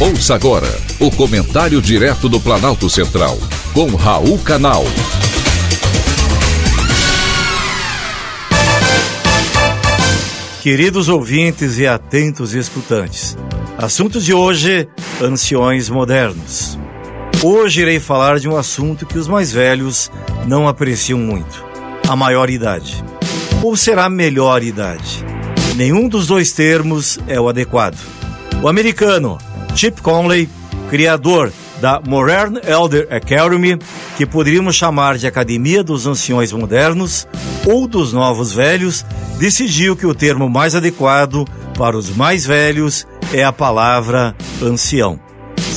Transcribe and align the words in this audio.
Ouça 0.00 0.36
agora 0.36 0.68
o 1.00 1.10
comentário 1.10 1.82
direto 1.82 2.28
do 2.28 2.38
Planalto 2.38 2.88
Central, 2.88 3.36
com 3.74 3.96
Raul 3.96 4.38
Canal. 4.38 4.84
Queridos 10.62 11.08
ouvintes 11.08 11.78
e 11.78 11.86
atentos 11.88 12.54
escutantes, 12.54 13.36
assunto 13.76 14.20
de 14.20 14.32
hoje: 14.32 14.88
anciões 15.20 15.90
modernos. 15.90 16.78
Hoje 17.42 17.80
irei 17.80 17.98
falar 17.98 18.38
de 18.38 18.48
um 18.48 18.56
assunto 18.56 19.04
que 19.04 19.18
os 19.18 19.26
mais 19.26 19.50
velhos 19.50 20.12
não 20.46 20.68
apreciam 20.68 21.18
muito: 21.18 21.66
a 22.08 22.14
maior 22.14 22.48
idade. 22.48 23.04
Ou 23.64 23.76
será 23.76 24.08
melhor 24.08 24.62
idade? 24.62 25.24
Nenhum 25.74 26.08
dos 26.08 26.28
dois 26.28 26.52
termos 26.52 27.18
é 27.26 27.40
o 27.40 27.48
adequado. 27.48 27.98
O 28.62 28.68
americano 28.68 29.38
Chip 29.78 30.02
Conley, 30.02 30.48
criador 30.90 31.52
da 31.80 32.02
Modern 32.04 32.58
Elder 32.66 33.06
Academy, 33.12 33.78
que 34.16 34.26
poderíamos 34.26 34.74
chamar 34.74 35.16
de 35.16 35.24
Academia 35.24 35.84
dos 35.84 36.04
Anciões 36.04 36.50
Modernos 36.50 37.28
ou 37.64 37.86
dos 37.86 38.12
Novos 38.12 38.52
Velhos, 38.52 39.06
decidiu 39.38 39.94
que 39.94 40.04
o 40.04 40.12
termo 40.12 40.50
mais 40.50 40.74
adequado 40.74 41.44
para 41.76 41.96
os 41.96 42.10
mais 42.10 42.44
velhos 42.44 43.06
é 43.32 43.44
a 43.44 43.52
palavra 43.52 44.34
ancião. 44.60 45.20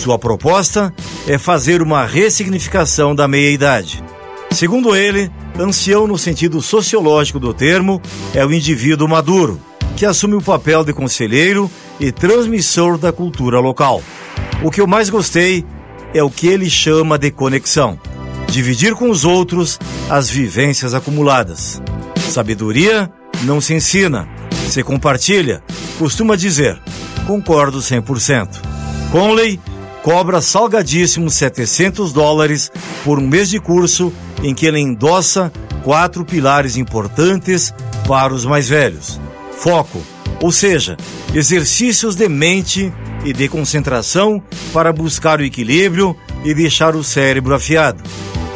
Sua 0.01 0.17
proposta 0.17 0.91
é 1.27 1.37
fazer 1.37 1.79
uma 1.79 2.03
ressignificação 2.03 3.13
da 3.13 3.27
meia-idade. 3.27 4.03
Segundo 4.49 4.95
ele, 4.95 5.29
ancião 5.59 6.07
no 6.07 6.17
sentido 6.17 6.59
sociológico 6.59 7.39
do 7.39 7.53
termo 7.53 8.01
é 8.33 8.43
o 8.43 8.51
indivíduo 8.51 9.07
maduro, 9.07 9.61
que 9.95 10.07
assume 10.07 10.33
o 10.33 10.41
papel 10.41 10.83
de 10.83 10.91
conselheiro 10.91 11.69
e 12.01 12.11
transmissor 12.11 12.97
da 12.97 13.13
cultura 13.13 13.59
local. 13.59 14.01
O 14.63 14.71
que 14.71 14.81
eu 14.81 14.87
mais 14.87 15.09
gostei 15.09 15.63
é 16.13 16.23
o 16.23 16.29
que 16.29 16.47
ele 16.47 16.69
chama 16.69 17.17
de 17.17 17.29
conexão. 17.29 17.97
Dividir 18.47 18.95
com 18.95 19.09
os 19.09 19.23
outros 19.23 19.79
as 20.09 20.29
vivências 20.29 20.93
acumuladas. 20.93 21.81
Sabedoria 22.31 23.09
não 23.43 23.61
se 23.61 23.75
ensina, 23.75 24.27
se 24.67 24.83
compartilha, 24.83 25.63
costuma 25.99 26.35
dizer. 26.35 26.77
Concordo 27.27 27.77
100%. 27.77 28.49
Conley 29.11 29.59
cobra 30.01 30.41
salgadíssimos 30.41 31.35
700 31.35 32.11
dólares 32.11 32.71
por 33.05 33.19
um 33.19 33.27
mês 33.27 33.49
de 33.49 33.59
curso 33.59 34.11
em 34.41 34.55
que 34.55 34.65
ele 34.65 34.79
endossa 34.79 35.51
quatro 35.83 36.25
pilares 36.25 36.77
importantes 36.77 37.73
para 38.07 38.33
os 38.33 38.43
mais 38.43 38.67
velhos: 38.67 39.19
foco, 39.51 40.01
ou 40.41 40.51
seja, 40.51 40.97
exercícios 41.33 42.15
de 42.15 42.27
mente 42.27 42.91
e 43.23 43.31
de 43.31 43.47
concentração 43.47 44.41
para 44.73 44.91
buscar 44.91 45.39
o 45.39 45.43
equilíbrio 45.43 46.17
e 46.43 46.53
deixar 46.53 46.95
o 46.95 47.03
cérebro 47.03 47.53
afiado. 47.53 48.01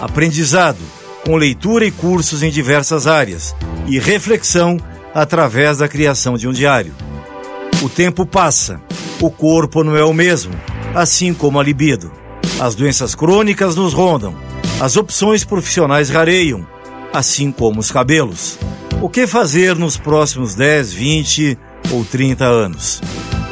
Aprendizado, 0.02 0.80
com 1.24 1.36
leitura 1.36 1.86
e 1.86 1.92
cursos 1.92 2.42
em 2.42 2.50
diversas 2.50 3.06
áreas, 3.06 3.56
e 3.88 4.00
reflexão 4.00 4.78
através 5.14 5.78
da 5.78 5.88
criação 5.88 6.36
de 6.36 6.48
um 6.48 6.52
diário. 6.52 6.94
O 7.84 7.90
tempo 7.90 8.26
passa, 8.26 8.82
o 9.22 9.30
corpo 9.30 9.84
não 9.84 9.96
é 9.96 10.04
o 10.04 10.14
mesmo, 10.14 10.54
assim 10.96 11.34
como 11.34 11.60
a 11.60 11.64
libido. 11.64 12.12
As 12.60 12.74
doenças 12.74 13.14
crônicas 13.14 13.76
nos 13.76 13.94
rondam, 13.94 14.36
as 14.82 14.98
opções 14.98 15.44
profissionais 15.44 16.10
rareiam, 16.10 16.66
assim 17.14 17.52
como 17.52 17.80
os 17.80 17.92
cabelos. 17.92 18.58
O 19.02 19.10
que 19.10 19.28
fazer 19.28 19.76
nos 19.76 19.98
próximos 19.98 20.56
10, 20.56 20.94
20 20.94 21.58
ou 21.92 22.04
30 22.04 22.46
anos. 22.46 23.02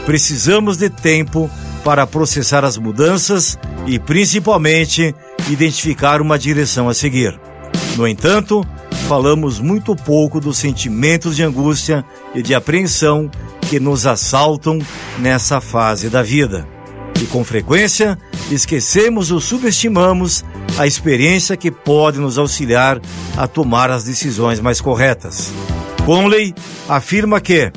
Precisamos 0.06 0.78
de 0.78 0.90
tempo 0.90 1.50
para 1.84 2.08
processar 2.08 2.64
as 2.64 2.78
mudanças 2.78 3.58
e, 3.86 4.00
principalmente, 4.00 5.14
identificar 5.50 6.22
uma 6.22 6.40
direção 6.40 6.88
a 6.88 6.94
seguir. 6.94 7.40
No 7.96 8.08
entanto, 8.08 8.66
falamos 9.08 9.60
muito 9.60 9.96
pouco 9.96 10.40
dos 10.40 10.58
sentimentos 10.58 11.36
de 11.36 11.44
angústia 11.44 12.04
e 12.34 12.42
de 12.42 12.56
apreensão 12.56 13.30
que 13.70 13.80
nos 13.80 14.06
assaltam 14.06 14.80
nessa 15.20 15.60
fase 15.60 16.10
da 16.10 16.24
vida. 16.24 16.68
E 17.22 17.26
com 17.26 17.44
frequência, 17.44 18.18
esquecemos 18.52 19.32
ou 19.32 19.40
subestimamos 19.40 20.44
a 20.78 20.88
experiência 20.88 21.56
que 21.56 21.72
pode 21.72 22.20
nos 22.20 22.38
auxiliar 22.38 23.00
a 23.38 23.48
tomar 23.48 23.92
as 23.92 24.04
decisões 24.04 24.60
mais 24.60 24.82
corretas. 24.82 25.52
Conley 26.06 26.54
afirma 26.90 27.40
que 27.40 27.72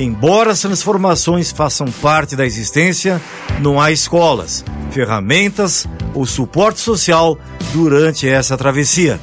Embora 0.00 0.52
as 0.52 0.62
transformações 0.62 1.52
façam 1.52 1.86
parte 2.00 2.34
da 2.34 2.46
existência, 2.46 3.20
não 3.60 3.78
há 3.78 3.92
escolas, 3.92 4.64
ferramentas 4.90 5.86
ou 6.14 6.24
suporte 6.24 6.80
social 6.80 7.38
durante 7.74 8.26
essa 8.26 8.56
travessia. 8.56 9.20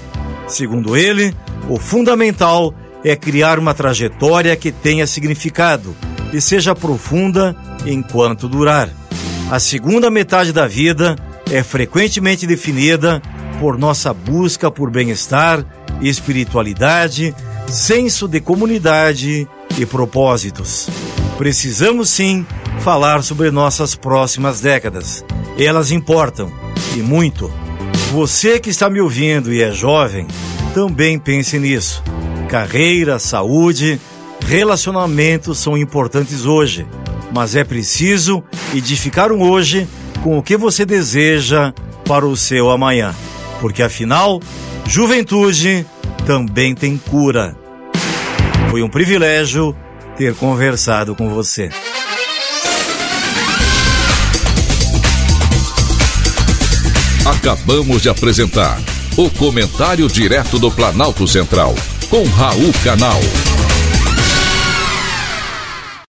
Segundo 0.47 0.95
ele, 0.95 1.35
o 1.67 1.79
fundamental 1.79 2.75
é 3.03 3.15
criar 3.15 3.57
uma 3.57 3.73
trajetória 3.73 4.55
que 4.55 4.71
tenha 4.71 5.07
significado 5.07 5.95
e 6.31 6.39
seja 6.39 6.75
profunda 6.75 7.55
enquanto 7.83 8.47
durar. 8.47 8.87
A 9.49 9.59
segunda 9.59 10.11
metade 10.11 10.53
da 10.53 10.67
vida 10.67 11.15
é 11.49 11.63
frequentemente 11.63 12.45
definida 12.45 13.19
por 13.59 13.79
nossa 13.79 14.13
busca 14.13 14.69
por 14.69 14.91
bem-estar, 14.91 15.65
espiritualidade, 16.03 17.33
senso 17.67 18.27
de 18.27 18.39
comunidade 18.39 19.47
e 19.77 19.85
propósitos. 19.85 20.89
Precisamos 21.37 22.09
sim 22.09 22.45
falar 22.79 23.23
sobre 23.23 23.51
nossas 23.51 23.95
próximas 23.95 24.59
décadas. 24.59 25.23
Elas 25.57 25.91
importam 25.91 26.51
e 26.95 26.99
muito. 26.99 27.51
Você 28.11 28.59
que 28.59 28.69
está 28.69 28.89
me 28.89 28.99
ouvindo 29.01 29.53
e 29.53 29.61
é 29.61 29.71
jovem, 29.71 30.27
também 30.73 31.19
pense 31.19 31.59
nisso. 31.59 32.03
Carreira, 32.49 33.19
saúde, 33.19 33.99
relacionamentos 34.45 35.59
são 35.59 35.77
importantes 35.77 36.45
hoje, 36.45 36.87
mas 37.33 37.55
é 37.55 37.63
preciso 37.63 38.43
edificar 38.73 39.31
um 39.31 39.41
hoje 39.41 39.87
com 40.23 40.37
o 40.37 40.43
que 40.43 40.55
você 40.55 40.85
deseja 40.85 41.73
para 42.05 42.25
o 42.25 42.37
seu 42.37 42.69
amanhã. 42.69 43.13
Porque 43.59 43.83
afinal, 43.83 44.39
juventude 44.85 45.85
também 46.25 46.73
tem 46.73 46.97
cura. 46.97 47.66
Foi 48.69 48.83
um 48.83 48.89
privilégio 48.89 49.75
ter 50.17 50.35
conversado 50.35 51.15
com 51.15 51.29
você. 51.29 51.69
Acabamos 57.25 58.01
de 58.01 58.09
apresentar 58.09 58.79
o 59.17 59.29
Comentário 59.29 60.07
Direto 60.07 60.59
do 60.59 60.69
Planalto 60.71 61.27
Central, 61.27 61.75
com 62.09 62.23
Raul 62.23 62.71
Canal. 62.83 63.19